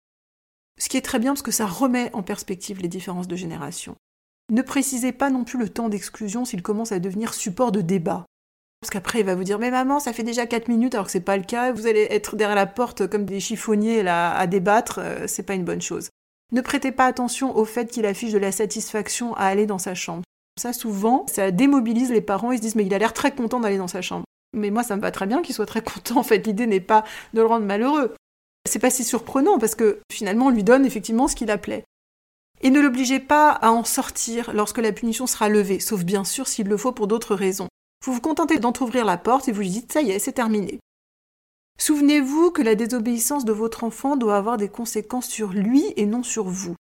Ce 0.77 0.89
qui 0.89 0.97
est 0.97 1.01
très 1.01 1.17
bien 1.17 1.31
parce 1.31 1.41
que 1.41 1.49
ça 1.49 1.65
remet 1.65 2.13
en 2.13 2.21
perspective 2.21 2.81
les 2.81 2.87
différences 2.87 3.27
de 3.27 3.35
génération. 3.35 3.95
Ne 4.51 4.61
précisez 4.61 5.13
pas 5.13 5.29
non 5.29 5.45
plus 5.45 5.57
le 5.57 5.69
temps 5.69 5.89
d'exclusion 5.89 6.43
s'il 6.45 6.61
commence 6.61 6.91
à 6.91 6.99
devenir 6.99 7.33
support 7.33 7.71
de 7.71 7.81
débat. 7.81 8.25
Parce 8.81 8.91
qu'après, 8.91 9.21
il 9.21 9.25
va 9.25 9.35
vous 9.35 9.45
dire 9.45 9.59
Mais 9.59 9.71
maman, 9.71 9.99
ça 9.99 10.11
fait 10.11 10.23
déjà 10.23 10.45
4 10.45 10.67
minutes 10.67 10.93
alors 10.93 11.05
que 11.05 11.11
c'est 11.11 11.21
pas 11.21 11.37
le 11.37 11.43
cas, 11.43 11.71
vous 11.71 11.87
allez 11.87 12.07
être 12.09 12.35
derrière 12.35 12.55
la 12.55 12.65
porte 12.65 13.07
comme 13.07 13.25
des 13.25 13.39
chiffonniers 13.39 14.03
là, 14.03 14.35
à 14.35 14.47
débattre, 14.47 14.99
euh, 15.01 15.25
c'est 15.27 15.43
pas 15.43 15.53
une 15.53 15.63
bonne 15.63 15.81
chose. 15.81 16.09
Ne 16.51 16.59
prêtez 16.59 16.91
pas 16.91 17.05
attention 17.05 17.55
au 17.55 17.63
fait 17.63 17.89
qu'il 17.89 18.05
affiche 18.05 18.33
de 18.33 18.37
la 18.37 18.51
satisfaction 18.51 19.33
à 19.35 19.45
aller 19.45 19.65
dans 19.65 19.77
sa 19.77 19.95
chambre. 19.95 20.23
Ça, 20.59 20.73
souvent, 20.73 21.25
ça 21.27 21.51
démobilise 21.51 22.11
les 22.11 22.19
parents. 22.19 22.51
Ils 22.51 22.57
se 22.57 22.61
disent, 22.61 22.75
mais 22.75 22.85
il 22.85 22.93
a 22.93 22.97
l'air 22.97 23.13
très 23.13 23.33
content 23.33 23.61
d'aller 23.61 23.77
dans 23.77 23.87
sa 23.87 24.01
chambre. 24.01 24.25
Mais 24.53 24.69
moi, 24.69 24.83
ça 24.83 24.97
me 24.97 25.01
va 25.01 25.11
très 25.11 25.27
bien 25.27 25.41
qu'il 25.41 25.55
soit 25.55 25.65
très 25.65 25.81
content. 25.83 26.17
En 26.17 26.23
fait, 26.23 26.45
l'idée 26.45 26.67
n'est 26.67 26.81
pas 26.81 27.05
de 27.33 27.39
le 27.39 27.47
rendre 27.47 27.65
malheureux. 27.65 28.13
C'est 28.69 28.79
pas 28.79 28.89
si 28.89 29.05
surprenant 29.05 29.59
parce 29.59 29.75
que 29.75 30.01
finalement, 30.11 30.47
on 30.47 30.51
lui 30.51 30.63
donne 30.63 30.85
effectivement 30.85 31.29
ce 31.29 31.35
qu'il 31.35 31.51
appelait. 31.51 31.85
Et 32.61 32.69
ne 32.69 32.79
l'obligez 32.79 33.19
pas 33.19 33.49
à 33.49 33.71
en 33.71 33.83
sortir 33.83 34.53
lorsque 34.53 34.77
la 34.77 34.91
punition 34.91 35.27
sera 35.27 35.49
levée, 35.49 35.79
sauf 35.79 36.03
bien 36.03 36.23
sûr 36.23 36.47
s'il 36.47 36.67
le 36.67 36.77
faut 36.77 36.91
pour 36.91 37.07
d'autres 37.07 37.35
raisons. 37.35 37.67
Vous 38.05 38.13
vous 38.13 38.21
contentez 38.21 38.59
d'entr'ouvrir 38.59 39.05
la 39.05 39.17
porte 39.17 39.47
et 39.47 39.51
vous 39.51 39.61
lui 39.61 39.69
dites 39.69 39.91
ça 39.91 40.01
y 40.01 40.11
est, 40.11 40.19
c'est 40.19 40.33
terminé. 40.33 40.79
Souvenez-vous 41.79 42.51
que 42.51 42.61
la 42.61 42.75
désobéissance 42.75 43.45
de 43.45 43.51
votre 43.51 43.83
enfant 43.83 44.15
doit 44.15 44.37
avoir 44.37 44.57
des 44.57 44.69
conséquences 44.69 45.27
sur 45.27 45.49
lui 45.49 45.83
et 45.95 46.05
non 46.05 46.21
sur 46.21 46.47
vous. 46.47 46.75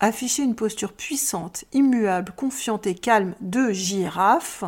Affichez 0.00 0.42
une 0.42 0.54
posture 0.54 0.94
puissante, 0.94 1.64
immuable, 1.72 2.32
confiante 2.34 2.86
et 2.86 2.94
calme 2.94 3.34
de 3.40 3.70
girafe. 3.72 4.64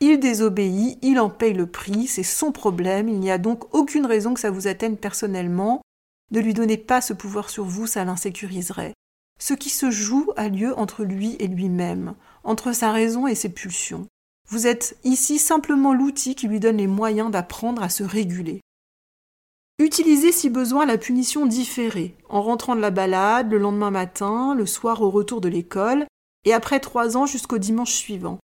Il 0.00 0.20
désobéit, 0.20 0.98
il 1.02 1.20
en 1.20 1.28
paye 1.30 1.52
le 1.52 1.66
prix, 1.66 2.06
c'est 2.06 2.22
son 2.22 2.52
problème, 2.52 3.08
il 3.08 3.20
n'y 3.20 3.30
a 3.30 3.38
donc 3.38 3.74
aucune 3.74 4.06
raison 4.06 4.34
que 4.34 4.40
ça 4.40 4.50
vous 4.50 4.66
atteigne 4.66 4.96
personnellement. 4.96 5.82
Ne 6.30 6.40
lui 6.40 6.54
donnez 6.54 6.78
pas 6.78 7.00
ce 7.00 7.12
pouvoir 7.12 7.50
sur 7.50 7.64
vous, 7.64 7.86
ça 7.86 8.04
l'insécuriserait. 8.04 8.94
Ce 9.40 9.54
qui 9.54 9.70
se 9.70 9.90
joue 9.90 10.32
a 10.36 10.48
lieu 10.48 10.76
entre 10.78 11.04
lui 11.04 11.36
et 11.38 11.48
lui-même, 11.48 12.14
entre 12.44 12.72
sa 12.72 12.92
raison 12.92 13.26
et 13.26 13.34
ses 13.34 13.48
pulsions. 13.48 14.06
Vous 14.48 14.66
êtes 14.66 14.98
ici 15.04 15.38
simplement 15.38 15.94
l'outil 15.94 16.34
qui 16.34 16.48
lui 16.48 16.60
donne 16.60 16.76
les 16.76 16.86
moyens 16.86 17.30
d'apprendre 17.30 17.82
à 17.82 17.88
se 17.88 18.04
réguler. 18.04 18.60
Utilisez 19.78 20.30
si 20.30 20.50
besoin 20.50 20.86
la 20.86 20.98
punition 20.98 21.46
différée, 21.46 22.16
en 22.28 22.42
rentrant 22.42 22.76
de 22.76 22.80
la 22.80 22.90
balade, 22.90 23.50
le 23.50 23.58
lendemain 23.58 23.90
matin, 23.90 24.54
le 24.54 24.66
soir 24.66 25.02
au 25.02 25.10
retour 25.10 25.40
de 25.40 25.48
l'école, 25.48 26.06
et 26.44 26.52
après 26.52 26.78
trois 26.78 27.16
ans 27.16 27.26
jusqu'au 27.26 27.58
dimanche 27.58 27.92
suivant. 27.92 28.38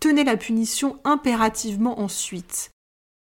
Tenez 0.00 0.24
la 0.24 0.36
punition 0.36 1.00
impérativement 1.04 2.00
ensuite. 2.00 2.70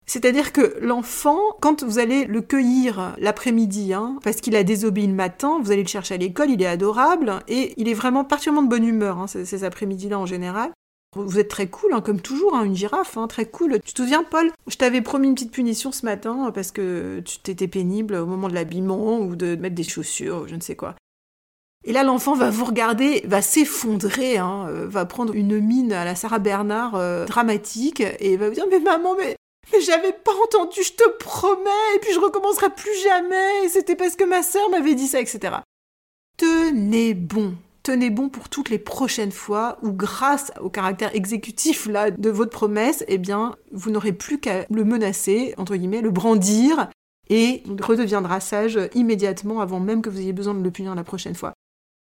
C'est-à-dire 0.06 0.52
que 0.52 0.76
l'enfant, 0.80 1.40
quand 1.60 1.82
vous 1.82 1.98
allez 1.98 2.26
le 2.26 2.40
cueillir 2.40 3.16
l'après-midi, 3.18 3.92
hein, 3.92 4.18
parce 4.22 4.36
qu'il 4.36 4.54
a 4.54 4.62
désobéi 4.62 5.06
le 5.08 5.12
matin, 5.12 5.58
vous 5.60 5.72
allez 5.72 5.82
le 5.82 5.88
chercher 5.88 6.14
à 6.14 6.18
l'école, 6.18 6.50
il 6.50 6.62
est 6.62 6.66
adorable, 6.66 7.40
et 7.48 7.74
il 7.76 7.88
est 7.88 7.94
vraiment 7.94 8.24
particulièrement 8.24 8.62
de 8.62 8.68
bonne 8.68 8.86
humeur 8.86 9.18
hein, 9.18 9.26
ces 9.26 9.64
après-midi-là 9.64 10.18
en 10.18 10.26
général. 10.26 10.70
Vous 11.16 11.38
êtes 11.38 11.48
très 11.48 11.66
cool, 11.66 11.92
hein, 11.92 12.02
comme 12.02 12.20
toujours, 12.20 12.54
une 12.56 12.76
girafe, 12.76 13.16
très 13.28 13.46
cool. 13.46 13.80
Tu 13.84 13.94
te 13.94 14.02
souviens, 14.02 14.22
Paul 14.22 14.52
Je 14.66 14.76
t'avais 14.76 15.00
promis 15.00 15.28
une 15.28 15.34
petite 15.34 15.52
punition 15.52 15.90
ce 15.90 16.04
matin 16.04 16.50
parce 16.54 16.72
que 16.72 17.20
tu 17.20 17.38
t'étais 17.38 17.68
pénible 17.68 18.14
au 18.14 18.26
moment 18.26 18.48
de 18.48 18.54
l'habillement 18.54 19.18
ou 19.18 19.34
de 19.34 19.56
mettre 19.56 19.74
des 19.74 19.82
chaussures, 19.82 20.46
je 20.46 20.54
ne 20.54 20.60
sais 20.60 20.76
quoi. 20.76 20.94
Et 21.84 21.92
là, 21.92 22.02
l'enfant 22.02 22.34
va 22.34 22.50
vous 22.50 22.64
regarder, 22.64 23.22
va 23.26 23.40
s'effondrer, 23.40 24.38
euh, 24.38 24.86
va 24.88 25.06
prendre 25.06 25.34
une 25.34 25.60
mine 25.60 25.92
à 25.92 26.04
la 26.04 26.16
Sarah 26.16 26.40
Bernard 26.40 26.96
euh, 26.96 27.26
dramatique 27.26 28.02
et 28.18 28.36
va 28.36 28.48
vous 28.48 28.54
dire 28.54 28.66
Mais 28.68 28.80
maman, 28.80 29.14
mais, 29.16 29.36
mais 29.72 29.80
j'avais 29.80 30.12
pas 30.12 30.32
entendu, 30.44 30.82
je 30.82 30.92
te 30.92 31.08
promets, 31.18 31.94
et 31.96 31.98
puis 32.00 32.12
je 32.12 32.20
recommencerai 32.20 32.70
plus 32.70 33.02
jamais, 33.02 33.64
et 33.64 33.68
c'était 33.68 33.96
parce 33.96 34.16
que 34.16 34.24
ma 34.24 34.42
sœur 34.42 34.68
m'avait 34.70 34.94
dit 34.94 35.08
ça, 35.08 35.20
etc. 35.20 35.56
Tenez 36.36 37.14
bon, 37.14 37.54
tenez 37.82 38.10
bon 38.10 38.28
pour 38.28 38.48
toutes 38.48 38.68
les 38.68 38.78
prochaines 38.78 39.32
fois 39.32 39.78
où 39.82 39.92
grâce 39.92 40.52
au 40.60 40.68
caractère 40.68 41.14
exécutif 41.14 41.88
de 41.88 42.30
votre 42.30 42.50
promesse, 42.50 43.04
eh 43.08 43.18
bien, 43.18 43.56
vous 43.72 43.90
n'aurez 43.90 44.12
plus 44.12 44.38
qu'à 44.38 44.66
le 44.70 44.84
menacer, 44.84 45.54
entre 45.56 45.76
guillemets, 45.76 46.02
le 46.02 46.10
brandir 46.10 46.88
et 47.28 47.62
il 47.64 47.82
redeviendra 47.82 48.40
sage 48.40 48.78
immédiatement 48.94 49.60
avant 49.60 49.80
même 49.80 50.02
que 50.02 50.10
vous 50.10 50.20
ayez 50.20 50.32
besoin 50.32 50.54
de 50.54 50.62
le 50.62 50.70
punir 50.70 50.94
la 50.94 51.04
prochaine 51.04 51.34
fois. 51.34 51.54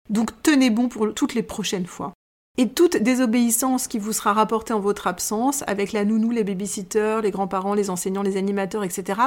Donc 0.10 0.30
tenez 0.44 0.70
bon 0.70 0.90
pour 0.90 1.14
toutes 1.14 1.34
les 1.34 1.44
prochaines 1.44 1.86
fois. 1.86 2.14
Et 2.60 2.68
toute 2.68 2.98
désobéissance 2.98 3.88
qui 3.88 4.00
vous 4.00 4.12
sera 4.12 4.34
rapportée 4.34 4.74
en 4.74 4.82
votre 4.82 5.08
absence, 5.08 5.64
avec 5.66 5.94
la 5.94 6.04
nounou, 6.04 6.30
les 6.30 6.44
babysitters, 6.44 7.22
les 7.24 7.32
grands-parents, 7.32 7.74
les 7.74 7.90
enseignants, 7.90 8.22
les 8.22 8.36
animateurs, 8.36 8.84
etc., 8.84 9.22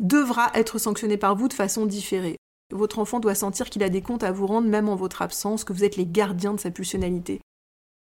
devra 0.00 0.50
être 0.54 0.78
sanctionnée 0.78 1.18
par 1.18 1.36
vous 1.36 1.48
de 1.48 1.52
façon 1.52 1.84
différée. 1.84 2.38
Votre 2.72 2.98
enfant 2.98 3.20
doit 3.20 3.34
sentir 3.34 3.68
qu'il 3.68 3.82
a 3.82 3.90
des 3.90 4.00
comptes 4.00 4.22
à 4.22 4.32
vous 4.32 4.46
rendre 4.46 4.68
même 4.68 4.88
en 4.88 4.96
votre 4.96 5.20
absence, 5.20 5.64
que 5.64 5.74
vous 5.74 5.84
êtes 5.84 5.98
les 5.98 6.06
gardiens 6.06 6.54
de 6.54 6.60
sa 6.60 6.70
pulsionalité. 6.70 7.42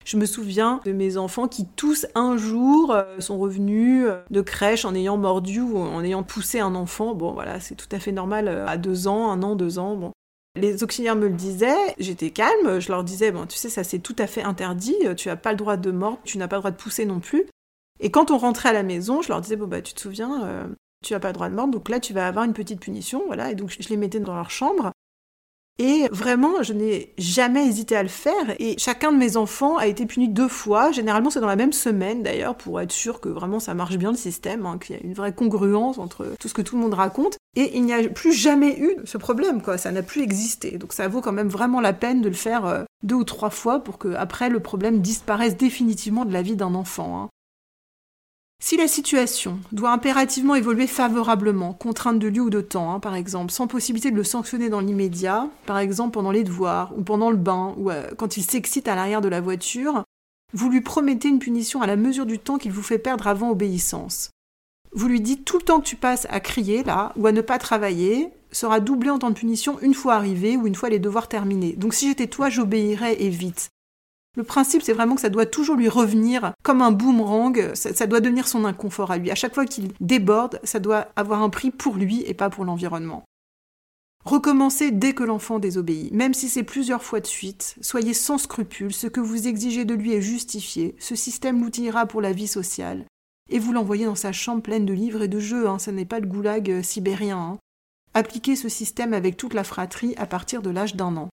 Je 0.04 0.18
me 0.18 0.26
souviens 0.26 0.82
de 0.84 0.94
mes 0.94 1.16
enfants 1.18 1.48
qui 1.48 1.68
tous 1.68 2.08
un 2.16 2.36
jour 2.36 2.90
euh, 2.90 3.20
sont 3.20 3.38
revenus 3.38 4.08
euh, 4.08 4.24
de 4.32 4.42
crèche 4.42 4.84
en 4.84 4.96
ayant 4.96 5.18
mordu 5.18 5.62
ou 5.62 5.78
en 5.78 6.04
ayant 6.04 6.24
poussé 6.24 6.60
un 6.60 6.74
enfant. 6.74 7.14
Bon 7.14 7.34
voilà, 7.34 7.60
c'est 7.60 7.76
tout 7.76 7.90
à 7.92 8.00
fait 8.00 8.12
normal 8.12 8.48
euh, 8.48 8.66
à 8.66 8.78
deux 8.78 9.08
ans, 9.08 9.30
un 9.30 9.44
an, 9.44 9.56
deux 9.56 9.78
ans. 9.78 9.96
Bon. 9.96 10.12
Les 10.56 10.84
auxiliaires 10.84 11.16
me 11.16 11.28
le 11.28 11.36
disaient, 11.36 11.96
j'étais 11.98 12.32
calme, 12.32 12.80
je 12.80 12.90
leur 12.90 13.04
disais, 13.04 13.32
bon 13.32 13.46
tu 13.46 13.58
sais, 13.58 13.70
ça 13.70 13.84
c'est 13.84 14.00
tout 14.00 14.16
à 14.20 14.28
fait 14.28 14.44
interdit, 14.44 14.98
tu 15.16 15.30
n'as 15.30 15.38
pas 15.38 15.52
le 15.52 15.58
droit 15.58 15.78
de 15.78 15.92
mordre, 15.92 16.20
tu 16.26 16.38
n'as 16.38 16.48
pas 16.48 16.58
le 16.58 16.62
droit 16.62 16.72
de 16.72 16.76
pousser 16.76 17.06
non 17.06 17.20
plus. 17.22 17.46
Et 18.00 18.12
quand 18.12 18.32
on 18.32 18.38
rentrait 18.38 18.70
à 18.70 18.74
la 18.74 18.84
maison, 18.84 19.22
je 19.22 19.30
leur 19.30 19.40
disais, 19.40 19.56
bon 19.56 19.68
bah 19.68 19.82
tu 19.82 19.94
te 19.94 20.02
souviens, 20.02 20.70
tu 21.06 21.14
n'as 21.14 21.20
pas 21.20 21.30
le 21.30 21.34
droit 21.34 21.50
de 21.50 21.56
mordre, 21.56 21.72
donc 21.72 21.88
là 21.88 22.00
tu 22.02 22.14
vas 22.14 22.28
avoir 22.28 22.44
une 22.44 22.54
petite 22.54 22.82
punition, 22.82 23.24
voilà, 23.28 23.52
et 23.52 23.56
donc 23.56 23.76
je 23.80 23.90
les 23.90 23.98
mettais 23.98 24.20
dans 24.20 24.36
leur 24.36 24.52
chambre. 24.52 24.92
Et 25.84 26.08
vraiment, 26.12 26.62
je 26.62 26.74
n'ai 26.74 27.12
jamais 27.18 27.66
hésité 27.66 27.96
à 27.96 28.04
le 28.04 28.10
faire, 28.10 28.56
et 28.60 28.76
chacun 28.78 29.12
de 29.12 29.18
mes 29.18 29.36
enfants 29.36 29.78
a 29.78 29.88
été 29.88 30.06
puni 30.06 30.30
deux 30.30 30.48
fois, 30.48 30.92
généralement 30.92 31.32
c'est 31.32 31.40
dans 31.40 31.48
la 31.48 31.56
même 31.56 31.74
semaine 31.74 32.22
d'ailleurs, 32.22 32.54
pour 32.54 32.80
être 32.80 32.92
sûr 32.92 33.20
que 33.20 33.30
vraiment 33.30 33.60
ça 33.60 33.74
marche 33.74 33.98
bien 33.98 34.12
le 34.12 34.18
système, 34.18 34.68
hein, 34.68 34.78
qu'il 34.78 34.96
y 34.96 35.00
a 35.00 35.02
une 35.02 35.16
vraie 35.16 35.34
congruence 35.34 35.98
entre 35.98 36.36
tout 36.40 36.48
ce 36.48 36.54
que 36.54 36.62
tout 36.62 36.76
le 36.76 36.84
monde 36.84 36.94
raconte, 36.94 37.38
et 37.56 37.76
il 37.76 37.84
n'y 37.84 37.94
a 37.94 38.08
plus 38.10 38.32
jamais 38.32 38.80
eu 38.80 38.96
ce 39.06 39.18
problème, 39.18 39.64
quoi, 39.64 39.80
ça 39.80 39.92
n'a 39.92 40.04
plus 40.04 40.22
existé. 40.22 40.78
Donc 40.78 40.94
ça 40.94 41.08
vaut 41.08 41.22
quand 41.22 41.32
même 41.32 41.50
vraiment 41.50 41.82
la 41.82 41.94
peine 41.94 42.22
de 42.22 42.30
le 42.30 42.36
faire 42.36 42.68
euh, 42.68 42.84
deux 43.02 43.16
ou 43.16 43.24
trois 43.24 43.50
fois 43.50 43.80
pour 43.80 43.98
que 43.98 44.14
après 44.14 44.50
le 44.50 44.60
problème 44.60 45.02
disparaisse 45.02 45.58
définitivement 45.58 46.26
de 46.26 46.34
la 46.34 46.44
vie 46.44 46.56
d'un 46.56 46.76
enfant. 46.76 47.24
Hein. 47.24 47.30
Si 48.64 48.78
la 48.78 48.88
situation 48.88 49.60
doit 49.72 49.92
impérativement 49.92 50.54
évoluer 50.54 50.86
favorablement, 50.86 51.74
contrainte 51.74 52.20
de 52.20 52.28
lieu 52.28 52.44
ou 52.44 52.50
de 52.52 52.62
temps, 52.62 52.94
hein, 52.94 53.00
par 53.00 53.16
exemple, 53.16 53.52
sans 53.52 53.66
possibilité 53.66 54.12
de 54.12 54.16
le 54.16 54.24
sanctionner 54.24 54.70
dans 54.70 54.82
l'immédiat, 54.82 55.50
par 55.66 55.80
exemple 55.80 56.12
pendant 56.12 56.30
les 56.30 56.44
devoirs 56.44 56.96
ou 56.96 57.02
pendant 57.02 57.32
le 57.32 57.38
bain 57.38 57.74
ou 57.78 57.90
euh, 57.90 58.12
quand 58.18 58.38
il 58.38 58.44
s'excite 58.44 58.88
à 58.88 58.94
l'arrière 58.94 59.20
de 59.22 59.30
la 59.30 59.42
voiture, 59.42 60.04
vous 60.54 60.70
lui 60.70 60.82
promettez 60.82 61.28
une 61.28 61.40
punition 61.40 61.82
à 61.82 61.88
la 61.88 61.96
mesure 61.96 62.28
du 62.28 62.38
temps 62.38 62.60
qu'il 62.60 62.72
vous 62.72 62.84
fait 62.84 63.00
perdre 63.00 63.26
avant 63.26 63.50
obéissance. 63.50 64.30
Vous 64.94 65.08
lui 65.08 65.22
dites 65.22 65.44
tout 65.44 65.58
le 65.58 65.64
temps 65.64 65.82
que 65.82 65.88
tu 65.88 65.96
passes 65.96 66.28
à 66.30 66.40
crier 66.40 66.84
là 66.84 67.14
ou 67.18 67.26
à 67.26 67.32
ne 67.32 67.42
pas 67.42 67.58
travailler 67.58 68.30
sera 68.52 68.80
doublé 68.80 69.10
en 69.10 69.18
temps 69.18 69.32
de 69.32 69.36
punition 69.36 69.80
une 69.82 69.96
fois 69.96 70.14
arrivé 70.14 70.56
ou 70.56 70.68
une 70.68 70.76
fois 70.76 70.90
les 70.90 71.00
devoirs 71.00 71.30
terminés. 71.30 71.74
Donc 71.74 71.96
si 71.96 72.08
j'étais 72.08 72.28
toi, 72.28 72.50
j'obéirais 72.50 73.24
et 73.24 73.30
vite. 73.30 73.72
Le 74.38 74.44
principe, 74.44 74.82
c'est 74.82 74.94
vraiment 74.94 75.16
que 75.16 75.22
ça 75.22 75.30
doit 75.30 75.46
toujours 75.46 75.76
lui 75.76 75.90
revenir 75.90 76.54
comme 76.64 76.82
un 76.82 76.92
boomerang, 76.92 77.74
ça, 77.74 77.94
ça 77.94 78.08
doit 78.08 78.22
devenir 78.22 78.48
son 78.48 78.64
inconfort 78.64 79.12
à 79.12 79.18
lui. 79.18 79.30
À 79.30 79.36
chaque 79.36 79.54
fois 79.54 79.66
qu'il 79.66 79.92
déborde, 80.00 80.60
ça 80.64 80.80
doit 80.80 81.10
avoir 81.16 81.42
un 81.42 81.50
prix 81.50 81.72
pour 81.72 81.96
lui 81.96 82.24
et 82.26 82.34
pas 82.34 82.50
pour 82.50 82.64
l'environnement. 82.64 83.26
Recommencez 84.24 84.92
dès 84.92 85.14
que 85.14 85.24
l'enfant 85.24 85.58
désobéit, 85.58 86.14
même 86.14 86.36
si 86.36 86.48
c'est 86.48 86.64
plusieurs 86.64 87.04
fois 87.04 87.20
de 87.20 87.28
suite. 87.28 87.76
Soyez 87.82 88.14
sans 88.14 88.38
scrupule, 88.38 88.94
ce 88.94 89.08
que 89.08 89.20
vous 89.20 89.48
exigez 89.48 89.84
de 89.84 89.96
lui 89.96 90.14
est 90.14 90.22
justifié. 90.22 90.96
Ce 91.00 91.16
système 91.16 91.62
l'outillera 91.62 92.06
pour 92.06 92.22
la 92.22 92.32
vie 92.32 92.48
sociale. 92.48 93.06
Et 93.50 93.58
vous 93.58 93.74
l'envoyez 93.74 94.06
dans 94.06 94.16
sa 94.16 94.32
chambre 94.32 94.62
pleine 94.62 94.86
de 94.86 94.94
livres 94.94 95.24
et 95.24 95.28
de 95.28 95.40
jeux, 95.40 95.68
hein, 95.68 95.80
ce 95.80 95.90
n'est 95.90 96.06
pas 96.06 96.20
le 96.20 96.28
goulag 96.28 96.70
euh, 96.70 96.84
sibérien. 96.84 97.38
Hein. 97.38 97.58
Appliquez 98.14 98.56
ce 98.56 98.70
système 98.70 99.14
avec 99.14 99.38
toute 99.38 99.56
la 99.56 99.64
fratrie 99.64 100.14
à 100.18 100.28
partir 100.28 100.62
de 100.62 100.70
l'âge 100.70 100.96
d'un 100.96 101.18
an. 101.18 101.30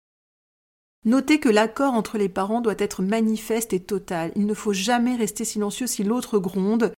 Notez 1.04 1.38
que 1.38 1.48
l'accord 1.48 1.94
entre 1.94 2.18
les 2.18 2.28
parents 2.28 2.60
doit 2.60 2.74
être 2.78 3.02
manifeste 3.02 3.72
et 3.72 3.80
total. 3.80 4.32
Il 4.36 4.46
ne 4.46 4.54
faut 4.54 4.72
jamais 4.72 5.16
rester 5.16 5.44
silencieux 5.44 5.86
si 5.86 6.02
l'autre 6.04 6.38
gronde, 6.38 6.92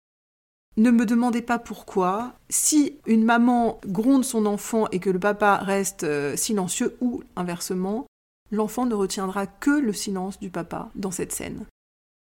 ne 0.78 0.92
me 0.92 1.06
demandez 1.06 1.42
pas 1.42 1.60
pourquoi. 1.60 2.34
Si 2.50 3.00
une 3.06 3.26
maman 3.26 3.82
gronde 3.86 4.24
son 4.24 4.46
enfant 4.46 4.88
et 4.92 5.00
que 5.00 5.10
le 5.10 5.20
papa 5.20 5.58
reste 5.58 6.04
euh, 6.04 6.38
silencieux 6.38 6.96
ou 7.02 7.22
inversement, 7.36 8.06
l'enfant 8.52 8.86
ne 8.86 8.96
retiendra 8.96 9.46
que 9.46 9.72
le 9.72 9.94
silence 9.94 10.40
du 10.40 10.50
papa 10.50 10.90
dans 10.96 11.12
cette 11.12 11.34
scène. 11.34 11.66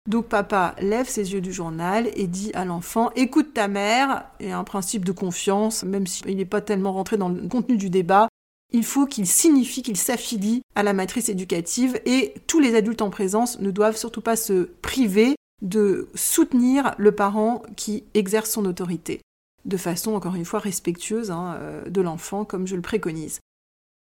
Donc 0.09 0.27
papa 0.27 0.77
lève 0.81 1.09
ses 1.09 1.33
yeux 1.33 1.41
du 1.41 1.53
journal 1.53 2.09
et 2.15 2.29
dit 2.29 2.53
à 2.55 2.65
l'enfant 2.65 3.11
écoute 3.17 3.53
ta 3.53 3.67
mère 3.67 4.25
et 4.39 4.53
un 4.53 4.63
principe 4.63 5.05
de 5.05 5.11
confiance, 5.11 5.83
même 5.83 6.07
s'il 6.07 6.37
n'est 6.37 6.45
pas 6.45 6.61
tellement 6.61 6.93
rentré 6.93 7.17
dans 7.17 7.29
le 7.29 7.49
contenu 7.49 7.77
du 7.77 7.91
débat, 7.91 8.29
il 8.73 8.85
faut 8.85 9.07
qu'il 9.07 9.27
signifie 9.27 9.83
qu'il 9.83 9.97
s'affilie 9.97 10.63
à 10.75 10.83
la 10.83 10.93
matrice 10.93 11.29
éducative 11.29 12.01
et 12.05 12.35
tous 12.47 12.61
les 12.61 12.75
adultes 12.75 13.03
en 13.03 13.11
présence 13.11 13.61
ne 13.61 13.71
doivent 13.71 13.97
surtout 13.97 14.21
pas 14.21 14.37
se 14.37 14.65
priver 14.83 15.37
de 15.63 16.09
soutenir 16.15 16.95
le 16.99 17.13
parent 17.13 17.63
qui 17.77 18.05
exerce 18.15 18.51
son 18.51 18.65
autorité, 18.67 19.21
de 19.65 19.77
façon 19.77 20.15
encore 20.15 20.35
une 20.35 20.45
fois 20.45 20.61
respectueuse 20.61 21.31
hein, 21.31 21.57
euh, 21.61 21.89
de 21.89 22.01
l'enfant, 22.01 22.45
comme 22.45 22.67
je 22.67 22.77
le 22.77 22.83
préconise. 22.83 23.41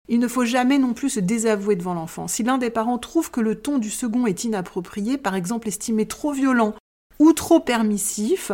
Il 0.09 0.19
ne 0.19 0.27
faut 0.27 0.45
jamais 0.45 0.79
non 0.79 0.93
plus 0.93 1.09
se 1.09 1.19
désavouer 1.19 1.75
devant 1.75 1.93
l'enfant. 1.93 2.27
Si 2.27 2.41
l'un 2.41 2.57
des 2.57 2.69
parents 2.69 2.97
trouve 2.97 3.29
que 3.29 3.41
le 3.41 3.59
ton 3.59 3.77
du 3.77 3.89
second 3.89 4.25
est 4.25 4.45
inapproprié, 4.45 5.17
par 5.17 5.35
exemple 5.35 5.67
estimé 5.67 6.07
trop 6.07 6.31
violent 6.31 6.73
ou 7.19 7.33
trop 7.33 7.59
permissif, 7.59 8.51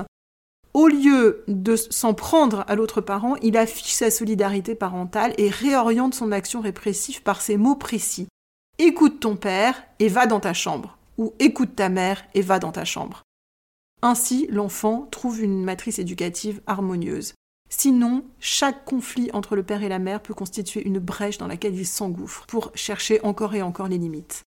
au 0.73 0.87
lieu 0.87 1.43
de 1.47 1.75
s'en 1.75 2.13
prendre 2.13 2.63
à 2.67 2.75
l'autre 2.75 3.01
parent, 3.01 3.35
il 3.41 3.57
affiche 3.57 3.93
sa 3.93 4.09
solidarité 4.09 4.75
parentale 4.75 5.33
et 5.37 5.49
réoriente 5.49 6.15
son 6.15 6.31
action 6.31 6.61
répressive 6.61 7.21
par 7.21 7.41
ces 7.41 7.57
mots 7.57 7.75
précis. 7.75 8.27
Écoute 8.79 9.19
ton 9.19 9.35
père 9.35 9.83
et 9.99 10.07
va 10.07 10.25
dans 10.25 10.39
ta 10.39 10.53
chambre 10.53 10.97
ou 11.17 11.33
écoute 11.39 11.75
ta 11.75 11.89
mère 11.89 12.23
et 12.33 12.41
va 12.41 12.57
dans 12.57 12.71
ta 12.71 12.85
chambre. 12.85 13.21
Ainsi, 14.01 14.47
l'enfant 14.49 15.07
trouve 15.11 15.41
une 15.41 15.63
matrice 15.63 15.99
éducative 15.99 16.61
harmonieuse. 16.65 17.33
Sinon, 17.69 18.25
chaque 18.39 18.83
conflit 18.83 19.29
entre 19.33 19.55
le 19.55 19.63
père 19.63 19.83
et 19.83 19.89
la 19.89 19.99
mère 19.99 20.21
peut 20.21 20.33
constituer 20.33 20.85
une 20.85 20.99
brèche 20.99 21.37
dans 21.37 21.47
laquelle 21.47 21.75
il 21.75 21.87
s'engouffre 21.87 22.45
pour 22.47 22.71
chercher 22.75 23.21
encore 23.21 23.55
et 23.55 23.61
encore 23.61 23.87
les 23.87 23.97
limites. 23.97 24.43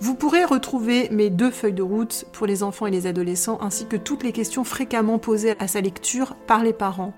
Vous 0.00 0.14
pourrez 0.14 0.44
retrouver 0.44 1.08
mes 1.10 1.28
deux 1.28 1.50
feuilles 1.50 1.72
de 1.72 1.82
route 1.82 2.24
pour 2.32 2.46
les 2.46 2.62
enfants 2.62 2.86
et 2.86 2.90
les 2.92 3.08
adolescents, 3.08 3.58
ainsi 3.60 3.86
que 3.86 3.96
toutes 3.96 4.22
les 4.22 4.30
questions 4.30 4.62
fréquemment 4.62 5.18
posées 5.18 5.56
à 5.58 5.66
sa 5.66 5.80
lecture 5.80 6.36
par 6.46 6.62
les 6.62 6.72
parents. 6.72 7.14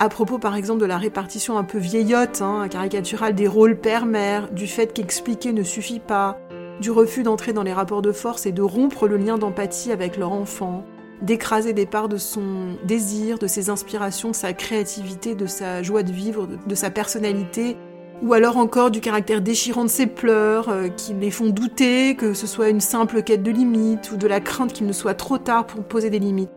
À 0.00 0.08
propos 0.08 0.38
par 0.38 0.56
exemple 0.56 0.80
de 0.80 0.86
la 0.86 0.98
répartition 0.98 1.58
un 1.58 1.62
peu 1.62 1.78
vieillotte, 1.78 2.42
hein, 2.42 2.66
caricaturale 2.68 3.36
des 3.36 3.46
rôles 3.46 3.78
père-mère, 3.78 4.50
du 4.50 4.66
fait 4.66 4.92
qu'expliquer 4.92 5.52
ne 5.52 5.62
suffit 5.62 6.00
pas, 6.00 6.40
du 6.80 6.90
refus 6.90 7.22
d'entrer 7.22 7.52
dans 7.52 7.62
les 7.62 7.72
rapports 7.72 8.02
de 8.02 8.10
force 8.10 8.46
et 8.46 8.52
de 8.52 8.62
rompre 8.62 9.06
le 9.06 9.16
lien 9.16 9.38
d'empathie 9.38 9.92
avec 9.92 10.16
leur 10.16 10.32
enfant, 10.32 10.84
d'écraser 11.20 11.72
des 11.72 11.86
parts 11.86 12.08
de 12.08 12.16
son 12.16 12.76
désir, 12.84 13.38
de 13.38 13.46
ses 13.46 13.70
inspirations, 13.70 14.32
sa 14.32 14.52
créativité, 14.52 15.36
de 15.36 15.46
sa 15.46 15.84
joie 15.84 16.02
de 16.02 16.10
vivre, 16.10 16.48
de, 16.66 16.74
sa 16.74 16.90
personnalité, 16.90 17.76
ou 18.22 18.34
alors 18.34 18.56
encore 18.56 18.90
du 18.90 19.00
caractère 19.00 19.42
déchirant 19.42 19.84
de 19.84 19.90
ses 19.90 20.06
pleurs, 20.06 20.68
euh, 20.68 20.88
qui 20.88 21.12
les 21.12 21.30
font 21.30 21.48
douter 21.48 22.14
que 22.14 22.34
ce 22.34 22.46
soit 22.46 22.68
une 22.68 22.80
simple 22.80 23.22
quête 23.22 23.42
de 23.42 23.50
limite, 23.50 24.12
ou 24.12 24.16
de 24.16 24.28
la 24.28 24.40
crainte 24.40 24.72
qu'il 24.72 24.86
ne 24.86 24.92
soit 24.92 25.14
trop 25.14 25.38
tard 25.38 25.66
pour 25.66 25.82
poser 25.82 26.08
des 26.08 26.20
limites. 26.20 26.50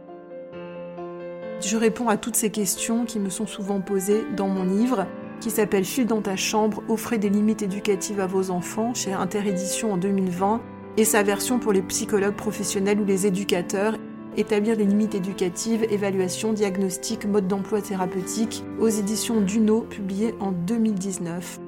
Je 1.61 1.77
réponds 1.77 2.07
à 2.07 2.17
toutes 2.17 2.35
ces 2.35 2.51
questions 2.51 3.05
qui 3.05 3.19
me 3.19 3.29
sont 3.29 3.47
souvent 3.47 3.81
posées 3.81 4.23
dans 4.37 4.47
mon 4.47 4.63
livre, 4.63 5.07
qui 5.39 5.49
s'appelle 5.49 5.85
File 5.85 6.05
dans 6.05 6.21
ta 6.21 6.35
chambre, 6.35 6.83
offrez 6.87 7.17
des 7.17 7.29
limites 7.29 7.63
éducatives 7.63 8.19
à 8.19 8.27
vos 8.27 8.51
enfants, 8.51 8.93
chez 8.93 9.13
Interédition 9.13 9.93
en 9.93 9.97
2020, 9.97 10.61
et 10.97 11.05
sa 11.05 11.23
version 11.23 11.59
pour 11.59 11.73
les 11.73 11.81
psychologues 11.81 12.35
professionnels 12.35 12.99
ou 12.99 13.05
les 13.05 13.25
éducateurs, 13.25 13.97
établir 14.37 14.77
des 14.77 14.85
limites 14.85 15.15
éducatives, 15.15 15.85
évaluation, 15.89 16.53
diagnostic, 16.53 17.25
mode 17.25 17.47
d'emploi 17.47 17.81
thérapeutique, 17.81 18.63
aux 18.79 18.89
éditions 18.89 19.41
Duno, 19.41 19.81
publié 19.81 20.33
en 20.39 20.51
2019. 20.51 21.59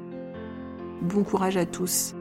Bon 1.01 1.23
courage 1.23 1.58
à 1.58 1.65
tous. 1.65 2.16